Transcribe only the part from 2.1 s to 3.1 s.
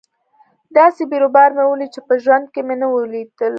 ژوند کښې مې نه و